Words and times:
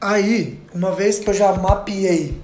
Aí, 0.00 0.60
uma 0.72 0.92
vez 0.92 1.18
que 1.18 1.28
eu 1.28 1.34
já 1.34 1.52
mapeei 1.54 2.40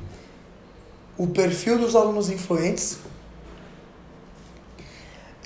o 1.16 1.28
perfil 1.28 1.78
dos 1.78 1.94
alunos 1.94 2.28
influentes, 2.28 2.98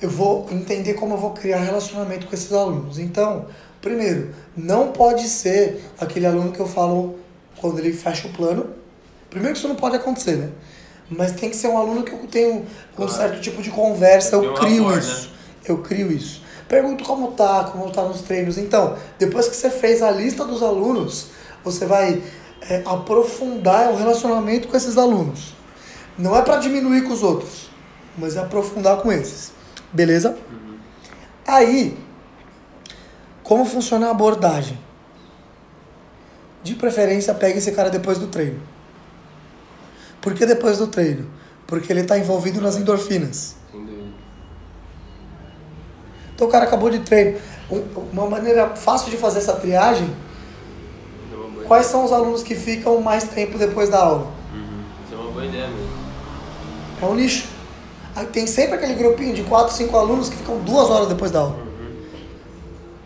eu 0.01 0.09
vou 0.09 0.47
entender 0.51 0.95
como 0.95 1.13
eu 1.13 1.17
vou 1.17 1.31
criar 1.31 1.59
relacionamento 1.59 2.25
com 2.25 2.33
esses 2.33 2.51
alunos. 2.51 2.97
Então, 2.97 3.45
primeiro, 3.79 4.33
não 4.57 4.91
pode 4.91 5.27
ser 5.27 5.83
aquele 5.99 6.25
aluno 6.25 6.51
que 6.51 6.59
eu 6.59 6.67
falo 6.67 7.19
quando 7.57 7.77
ele 7.79 7.93
fecha 7.93 8.27
o 8.27 8.31
plano. 8.31 8.71
Primeiro 9.29 9.53
que 9.53 9.59
isso 9.59 9.67
não 9.67 9.75
pode 9.75 9.95
acontecer, 9.95 10.37
né? 10.37 10.49
Mas 11.09 11.33
tem 11.33 11.49
que 11.49 11.55
ser 11.55 11.67
um 11.67 11.77
aluno 11.77 12.03
que 12.03 12.11
eu 12.11 12.19
tenho 12.27 12.65
um 12.97 13.07
certo 13.07 13.39
tipo 13.41 13.61
de 13.61 13.69
conversa, 13.69 14.35
eu 14.35 14.53
crio 14.53 14.97
isso. 14.97 15.27
Né? 15.27 15.33
Eu 15.65 15.77
crio 15.79 16.11
isso. 16.11 16.41
Pergunto 16.67 17.03
como 17.03 17.31
tá, 17.31 17.65
como 17.65 17.91
tá 17.91 18.03
nos 18.03 18.21
treinos. 18.21 18.57
Então, 18.57 18.95
depois 19.17 19.47
que 19.47 19.55
você 19.55 19.69
fez 19.69 20.01
a 20.01 20.11
lista 20.11 20.45
dos 20.45 20.63
alunos, 20.63 21.27
você 21.71 21.85
vai 21.85 22.21
é, 22.69 22.81
aprofundar 22.85 23.91
o 23.91 23.95
relacionamento 23.95 24.67
com 24.67 24.77
esses 24.77 24.97
alunos. 24.97 25.53
Não 26.17 26.35
é 26.35 26.41
para 26.41 26.57
diminuir 26.57 27.03
com 27.03 27.13
os 27.13 27.23
outros, 27.23 27.69
mas 28.17 28.35
é 28.35 28.39
aprofundar 28.39 28.97
com 28.97 29.11
esses. 29.11 29.51
Beleza? 29.91 30.37
Uhum. 30.51 30.77
Aí, 31.47 31.97
como 33.43 33.65
funciona 33.65 34.07
a 34.07 34.11
abordagem? 34.11 34.79
De 36.61 36.75
preferência, 36.75 37.33
pega 37.33 37.57
esse 37.57 37.71
cara 37.71 37.89
depois 37.89 38.17
do 38.17 38.27
treino. 38.27 38.61
Por 40.21 40.33
que 40.33 40.45
depois 40.45 40.77
do 40.77 40.87
treino? 40.87 41.29
Porque 41.65 41.91
ele 41.91 42.01
está 42.01 42.17
envolvido 42.17 42.59
nas 42.59 42.75
endorfinas. 42.75 43.55
Então 46.39 46.47
o 46.47 46.51
cara 46.51 46.63
acabou 46.63 46.89
de 46.89 46.99
treino. 46.99 47.37
Uma 48.13 48.29
maneira 48.29 48.69
fácil 48.69 49.11
de 49.11 49.17
fazer 49.17 49.39
essa 49.39 49.57
triagem. 49.57 50.09
Quais 51.69 51.85
são 51.85 52.03
os 52.03 52.11
alunos 52.11 52.41
que 52.41 52.55
ficam 52.55 52.99
mais 52.99 53.25
tempo 53.25 53.55
depois 53.55 53.89
da 53.89 53.99
aula? 53.99 54.33
Uhum. 54.51 54.83
Isso 55.05 55.13
é 55.13 55.17
uma 55.17 55.31
boa 55.31 55.45
ideia 55.45 55.67
mesmo. 55.67 55.87
É 56.99 57.05
um 57.05 57.13
nicho. 57.13 57.47
Aí 58.15 58.25
tem 58.25 58.47
sempre 58.47 58.73
aquele 58.73 58.95
grupinho 58.95 59.35
de 59.35 59.43
4, 59.43 59.75
5 59.75 59.95
alunos 59.95 60.29
que 60.29 60.35
ficam 60.35 60.57
duas 60.61 60.89
horas 60.89 61.07
depois 61.07 61.29
da 61.29 61.41
aula. 61.41 61.53
Uhum. 61.53 62.05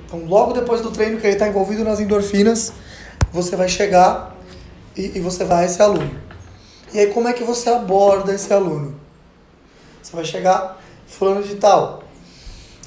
Então, 0.05 0.25
logo 0.27 0.53
depois 0.53 0.79
do 0.79 0.91
treino 0.91 1.19
que 1.19 1.27
ele 1.27 1.33
está 1.33 1.45
envolvido 1.45 1.83
nas 1.83 1.99
endorfinas, 1.99 2.71
você 3.33 3.57
vai 3.57 3.67
chegar 3.67 4.33
e, 4.95 5.17
e 5.17 5.19
você 5.19 5.43
vai 5.43 5.63
a 5.63 5.65
esse 5.65 5.81
aluno. 5.81 6.17
E 6.93 6.99
aí, 6.99 7.07
como 7.07 7.27
é 7.27 7.33
que 7.33 7.43
você 7.43 7.69
aborda 7.69 8.33
esse 8.33 8.53
aluno? 8.53 8.95
Você 10.01 10.15
vai 10.15 10.23
chegar, 10.23 10.81
fulano 11.05 11.43
de 11.43 11.55
tal, 11.55 12.01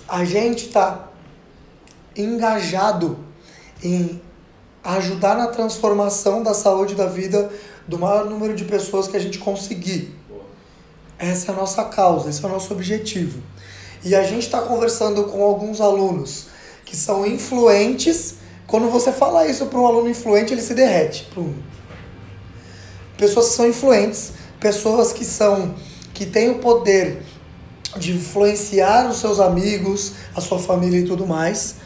a 0.09 0.25
gente 0.25 0.69
está 0.69 1.11
engajado 2.17 3.19
em 3.85 4.23
ajudar 4.95 5.37
na 5.37 5.49
transformação 5.49 6.43
da 6.43 6.55
saúde 6.55 6.95
da 6.95 7.07
vida 7.07 7.51
do 7.89 7.99
maior 7.99 8.27
número 8.27 8.55
de 8.55 8.65
pessoas 8.65 9.09
que 9.09 9.17
a 9.17 9.21
gente 9.21 9.39
conseguir. 9.39 10.15
Essa 11.19 11.51
é 11.51 11.55
a 11.55 11.59
nossa 11.59 11.85
causa, 11.85 12.31
esse 12.31 12.45
é 12.45 12.49
o 12.49 12.51
nosso 12.51 12.73
objetivo. 12.73 13.43
E 14.05 14.15
a 14.15 14.23
gente 14.23 14.43
está 14.43 14.63
conversando 14.63 15.25
com 15.25 15.43
alguns 15.43 15.81
alunos 15.81 16.47
que 16.85 16.97
são 16.97 17.27
influentes. 17.27 18.37
Quando 18.67 18.89
você 18.89 19.11
fala 19.11 19.47
isso 19.47 19.67
para 19.67 19.81
um 19.81 19.87
aluno 19.87 20.09
influente, 20.09 20.53
ele 20.53 20.63
se 20.63 20.75
derrete. 20.75 21.29
Pessoas 23.17 23.49
que 23.49 23.55
são 23.55 23.67
influentes, 23.67 24.33
pessoas 24.61 25.13
que 25.13 25.25
são 25.25 25.75
que 26.15 26.25
têm 26.25 26.51
o 26.51 26.59
poder 26.61 27.23
de 27.97 28.13
influenciar 28.13 29.09
os 29.09 29.19
seus 29.19 29.41
amigos, 29.41 30.13
a 30.35 30.41
sua 30.41 30.59
família 30.59 31.01
e 31.01 31.05
tudo 31.05 31.27
mais. 31.27 31.77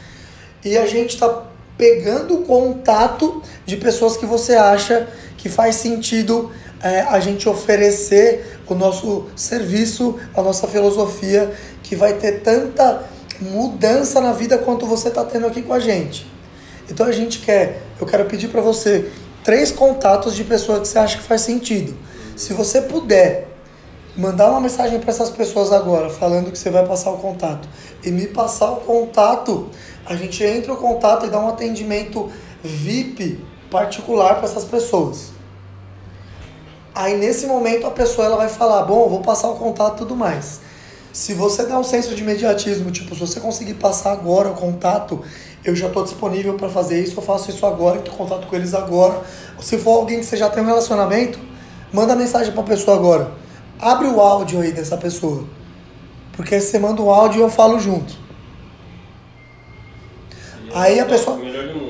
E 0.63 0.77
a 0.77 0.85
gente 0.85 1.15
está 1.15 1.50
pegando 1.81 2.37
contato 2.43 3.41
de 3.65 3.75
pessoas 3.75 4.15
que 4.15 4.23
você 4.23 4.53
acha 4.53 5.07
que 5.35 5.49
faz 5.49 5.77
sentido 5.77 6.51
é, 6.79 7.01
a 7.01 7.19
gente 7.19 7.49
oferecer 7.49 8.59
o 8.67 8.75
nosso 8.75 9.25
serviço, 9.35 10.19
a 10.35 10.43
nossa 10.43 10.67
filosofia, 10.67 11.51
que 11.81 11.95
vai 11.95 12.13
ter 12.13 12.41
tanta 12.41 13.03
mudança 13.41 14.21
na 14.21 14.31
vida 14.31 14.59
quanto 14.59 14.85
você 14.85 15.07
está 15.07 15.25
tendo 15.25 15.47
aqui 15.47 15.63
com 15.63 15.73
a 15.73 15.79
gente. 15.79 16.31
Então 16.87 17.07
a 17.07 17.11
gente 17.11 17.39
quer, 17.39 17.81
eu 17.99 18.05
quero 18.05 18.25
pedir 18.25 18.49
para 18.49 18.61
você 18.61 19.09
três 19.43 19.71
contatos 19.71 20.35
de 20.35 20.43
pessoas 20.43 20.81
que 20.81 20.87
você 20.87 20.99
acha 20.99 21.17
que 21.17 21.23
faz 21.23 21.41
sentido. 21.41 21.97
Se 22.35 22.53
você 22.53 22.79
puder 22.79 23.50
mandar 24.15 24.49
uma 24.49 24.59
mensagem 24.59 24.99
para 24.99 25.09
essas 25.09 25.29
pessoas 25.29 25.71
agora, 25.71 26.09
falando 26.09 26.51
que 26.51 26.57
você 26.57 26.69
vai 26.69 26.85
passar 26.85 27.11
o 27.11 27.17
contato, 27.17 27.67
e 28.03 28.11
me 28.11 28.27
passar 28.27 28.71
o 28.71 28.77
contato, 28.77 29.69
a 30.05 30.15
gente 30.15 30.43
entra 30.43 30.73
o 30.73 30.77
contato 30.77 31.25
e 31.25 31.29
dá 31.29 31.39
um 31.39 31.47
atendimento 31.47 32.29
VIP 32.63 33.43
particular 33.69 34.35
para 34.35 34.45
essas 34.45 34.65
pessoas. 34.65 35.31
Aí 36.93 37.17
nesse 37.17 37.47
momento 37.47 37.87
a 37.87 37.91
pessoa 37.91 38.27
ela 38.27 38.35
vai 38.35 38.49
falar, 38.49 38.83
bom, 38.83 39.07
vou 39.07 39.21
passar 39.21 39.49
o 39.49 39.55
contato 39.55 39.95
e 39.95 39.97
tudo 39.99 40.15
mais. 40.15 40.59
Se 41.13 41.33
você 41.33 41.65
der 41.65 41.75
um 41.75 41.83
senso 41.83 42.13
de 42.15 42.21
imediatismo, 42.21 42.91
tipo, 42.91 43.13
se 43.15 43.21
você 43.21 43.39
conseguir 43.39 43.75
passar 43.75 44.11
agora 44.11 44.49
o 44.49 44.53
contato, 44.53 45.21
eu 45.63 45.75
já 45.75 45.87
estou 45.87 46.03
disponível 46.03 46.55
para 46.55 46.69
fazer 46.69 47.01
isso, 47.01 47.17
eu 47.17 47.23
faço 47.23 47.49
isso 47.49 47.65
agora, 47.65 47.97
em 47.97 48.01
contato 48.01 48.47
com 48.47 48.55
eles 48.55 48.73
agora. 48.73 49.21
Se 49.61 49.77
for 49.77 49.97
alguém 49.97 50.19
que 50.19 50.25
você 50.25 50.35
já 50.35 50.49
tem 50.49 50.63
um 50.63 50.65
relacionamento, 50.65 51.39
manda 51.93 52.15
mensagem 52.15 52.51
para 52.51 52.61
a 52.61 52.65
pessoa 52.65 52.97
agora 52.97 53.40
abre 53.81 54.07
o 54.07 54.21
áudio 54.21 54.61
aí 54.61 54.71
dessa 54.71 54.95
pessoa. 54.95 55.43
Porque 56.33 56.61
você 56.61 56.77
manda 56.77 57.01
um 57.01 57.09
áudio 57.09 57.39
e 57.39 57.41
eu 57.41 57.49
falo 57.49 57.79
junto. 57.79 58.13
Aí 60.73 60.99
a 60.99 61.05
pessoa, 61.05 61.37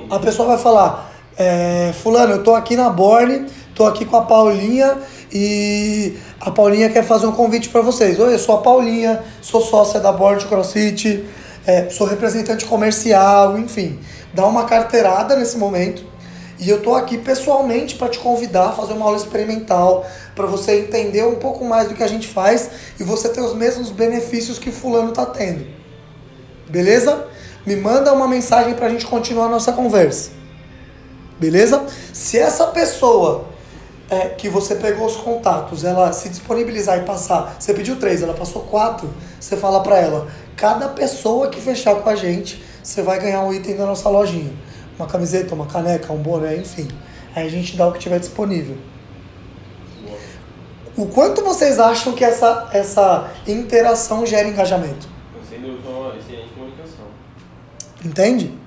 a 0.10 0.18
pessoa 0.18 0.48
vai 0.48 0.58
falar, 0.58 1.12
é, 1.38 1.94
fulano, 2.02 2.34
eu 2.34 2.44
tô 2.44 2.56
aqui 2.56 2.76
na 2.76 2.90
Borne, 2.90 3.46
tô 3.76 3.86
aqui 3.86 4.06
com 4.06 4.18
a 4.18 4.24
Paulinha 4.24 4.98
e 5.32 6.18
a 6.40 6.50
Paulinha 6.50 6.90
quer 6.90 7.04
fazer 7.04 7.28
um 7.28 7.32
convite 7.32 7.70
para 7.70 7.82
vocês. 7.82 8.20
Oi, 8.20 8.34
eu 8.34 8.40
sou 8.40 8.56
a 8.56 8.62
Paulinha, 8.62 9.22
sou 9.40 9.62
sócia 9.62 10.00
da 10.00 10.12
Borne 10.12 10.44
CrossFit, 10.46 11.24
é, 11.68 11.90
sou 11.92 12.08
representante 12.08 12.66
comercial, 12.66 13.56
enfim. 13.60 14.00
Dá 14.34 14.48
uma 14.48 14.66
carteirada 14.66 15.36
nesse 15.36 15.58
momento 15.58 16.04
e 16.62 16.70
eu 16.70 16.80
tô 16.80 16.94
aqui 16.94 17.18
pessoalmente 17.18 17.96
para 17.96 18.08
te 18.08 18.20
convidar 18.20 18.68
a 18.68 18.72
fazer 18.72 18.94
uma 18.94 19.06
aula 19.06 19.18
experimental, 19.18 20.06
para 20.36 20.46
você 20.46 20.80
entender 20.80 21.26
um 21.26 21.38
pouco 21.38 21.66
mais 21.66 21.90
do 21.90 21.96
que 21.96 22.04
a 22.04 22.08
gente 22.08 22.28
faz 22.28 22.70
e 23.00 23.04
você 23.04 23.30
ter 23.30 23.42
os 23.42 23.56
mesmos 23.56 23.90
benefícios 23.90 24.60
que 24.60 24.72
fulano 24.72 25.12
tá 25.12 25.26
tendo. 25.26 25.66
Beleza? 26.70 27.26
Me 27.66 27.76
manda 27.76 28.14
uma 28.14 28.28
mensagem 28.28 28.76
para 28.76 28.86
a 28.86 28.90
gente 28.90 29.08
continuar 29.08 29.46
a 29.46 29.50
nossa 29.50 29.74
conversa. 29.74 30.30
Beleza? 31.40 31.84
Se 32.14 32.38
essa 32.38 32.68
pessoa 32.68 33.46
é, 34.08 34.30
que 34.30 34.48
você 34.48 34.76
pegou 34.76 35.08
os 35.08 35.16
contatos, 35.16 35.84
ela 35.84 36.14
se 36.14 36.30
disponibilizar 36.30 37.00
e 37.00 37.06
passar, 37.06 37.56
você 37.58 37.74
pediu 37.74 37.96
três, 37.96 38.22
ela 38.22 38.36
passou 38.36 38.62
quatro, 38.64 39.12
você 39.40 39.58
fala 39.58 39.82
para 39.82 39.98
ela, 39.98 40.28
cada 40.56 40.90
pessoa 40.90 41.48
que 41.48 41.60
fechar 41.60 41.96
com 41.96 42.10
a 42.10 42.16
gente, 42.16 42.64
você 42.84 43.02
vai 43.02 43.20
ganhar 43.20 43.42
um 43.42 43.52
item 43.52 43.76
da 43.76 43.88
nossa 43.88 44.08
lojinha 44.10 44.54
uma 44.98 45.08
camiseta, 45.08 45.56
uma 45.56 45.66
caneca, 45.66 46.12
um 46.14 46.22
boné, 46.22 46.58
enfim. 46.58 46.88
Aí 47.36 47.46
a 47.46 47.50
gente 47.50 47.78
dá 47.78 47.88
o 47.88 47.92
que 47.92 48.00
tiver 48.00 48.20
disponível. 48.20 48.78
O 50.98 51.08
quanto 51.08 51.42
vocês 51.44 51.80
acham 51.80 52.14
que 52.14 52.24
essa, 52.24 52.70
essa 52.74 53.32
interação 53.48 54.26
gera 54.26 54.48
engajamento? 54.48 55.08
Sem 55.48 55.62
dúvida, 55.62 55.90
uma 55.90 56.16
excelente 56.16 56.50
comunicação. 56.54 57.06
Entende? 58.04 58.46
Ele 58.46 58.58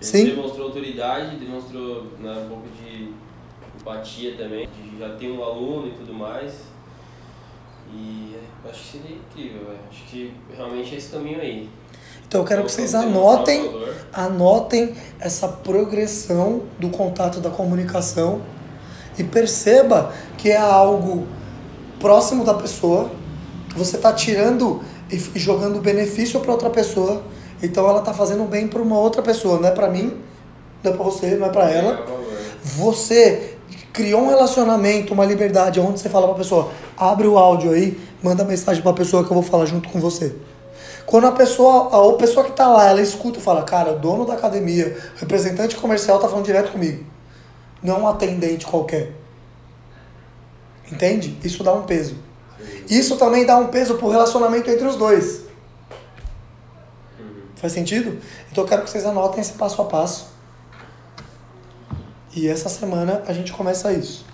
Sim. 0.00 0.24
demonstrou 0.26 0.68
autoridade, 0.68 1.36
demonstrou 1.36 2.06
né, 2.18 2.32
um 2.44 2.48
pouco 2.48 2.68
de 2.68 3.12
empatia 3.78 4.36
também, 4.36 4.68
de 4.68 4.98
já 4.98 5.10
ter 5.16 5.30
um 5.30 5.42
aluno 5.42 5.88
e 5.88 5.90
tudo 5.92 6.14
mais. 6.14 6.54
E 7.92 8.34
é, 8.34 8.68
acho 8.68 8.80
que 8.80 8.98
seria 8.98 9.16
incrível, 9.16 9.66
véio. 9.66 9.78
acho 9.90 10.04
que 10.04 10.32
realmente 10.54 10.94
é 10.94 10.98
esse 10.98 11.10
caminho 11.10 11.40
aí. 11.40 11.68
Então 12.28 12.42
eu 12.42 12.46
quero 12.46 12.62
que 12.62 12.70
vocês 12.70 12.94
anotem, 12.94 13.74
anotem 14.12 14.94
essa 15.18 15.48
progressão 15.48 16.64
do 16.78 16.90
contato 16.90 17.40
da 17.40 17.48
comunicação 17.48 18.42
e 19.18 19.24
perceba 19.24 20.12
que 20.36 20.50
é 20.50 20.56
algo 20.58 21.26
próximo 21.98 22.44
da 22.44 22.52
pessoa, 22.52 23.10
você 23.74 23.96
está 23.96 24.12
tirando 24.12 24.82
e 25.10 25.16
jogando 25.38 25.80
benefício 25.80 26.38
para 26.40 26.52
outra 26.52 26.68
pessoa, 26.68 27.22
então 27.62 27.88
ela 27.88 28.00
está 28.00 28.12
fazendo 28.12 28.44
bem 28.44 28.68
para 28.68 28.82
uma 28.82 28.98
outra 28.98 29.22
pessoa, 29.22 29.58
não 29.58 29.68
é 29.68 29.72
para 29.72 29.88
mim, 29.88 30.18
não 30.84 30.92
é 30.92 30.94
para 30.94 31.04
você, 31.04 31.34
não 31.34 31.46
é 31.46 31.50
para 31.50 31.70
ela. 31.70 32.06
Você 32.62 33.56
criou 33.90 34.20
um 34.20 34.28
relacionamento, 34.28 35.14
uma 35.14 35.24
liberdade, 35.24 35.80
onde 35.80 35.98
você 35.98 36.10
fala 36.10 36.26
para 36.26 36.36
a 36.36 36.38
pessoa, 36.38 36.70
abre 36.96 37.26
o 37.26 37.38
áudio 37.38 37.72
aí, 37.72 37.98
manda 38.22 38.44
mensagem 38.44 38.82
para 38.82 38.90
a 38.90 38.94
pessoa 38.94 39.24
que 39.24 39.30
eu 39.30 39.34
vou 39.34 39.42
falar 39.42 39.64
junto 39.64 39.88
com 39.88 39.98
você. 39.98 40.34
Quando 41.08 41.26
a 41.26 41.32
pessoa, 41.32 42.10
a 42.12 42.16
pessoa 42.18 42.44
que 42.44 42.50
está 42.50 42.68
lá, 42.68 42.84
ela 42.84 43.00
escuta 43.00 43.38
e 43.38 43.42
fala, 43.42 43.62
cara, 43.62 43.92
o 43.92 43.98
dono 43.98 44.26
da 44.26 44.34
academia, 44.34 44.94
representante 45.16 45.74
comercial 45.74 46.18
tá 46.18 46.28
falando 46.28 46.44
direto 46.44 46.70
comigo. 46.70 47.02
Não 47.82 48.02
um 48.02 48.06
atendente 48.06 48.66
qualquer. 48.66 49.14
Entende? 50.92 51.38
Isso 51.42 51.64
dá 51.64 51.72
um 51.72 51.84
peso. 51.84 52.14
Isso 52.90 53.16
também 53.16 53.46
dá 53.46 53.56
um 53.56 53.68
peso 53.68 53.94
pro 53.94 54.10
relacionamento 54.10 54.68
entre 54.68 54.86
os 54.86 54.96
dois. 54.96 55.44
Faz 57.56 57.72
sentido? 57.72 58.20
Então 58.52 58.64
eu 58.64 58.68
quero 58.68 58.82
que 58.82 58.90
vocês 58.90 59.06
anotem 59.06 59.40
esse 59.40 59.54
passo 59.54 59.80
a 59.80 59.86
passo. 59.86 60.28
E 62.36 62.46
essa 62.46 62.68
semana 62.68 63.22
a 63.26 63.32
gente 63.32 63.50
começa 63.50 63.90
isso. 63.94 64.26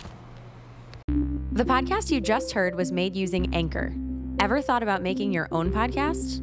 The 1.54 1.64
podcast 1.64 2.12
you 2.12 2.20
just 2.20 2.52
heard 2.52 2.74
was 2.74 2.90
made 2.90 3.16
using 3.16 3.48
Anchor. 3.54 3.92
Ever 4.40 4.60
thought 4.60 4.82
about 4.82 5.04
making 5.04 5.32
your 5.32 5.46
own 5.52 5.70
podcast? 5.70 6.42